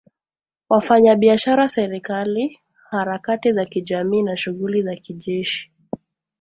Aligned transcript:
wafanyabiashara 0.69 1.67
serikali 1.67 2.59
harakati 2.89 3.51
za 3.53 3.65
kijamii 3.65 4.23
na 4.23 4.37
shughuli 4.37 4.81
za 4.83 4.95
kijeshi 4.95 5.71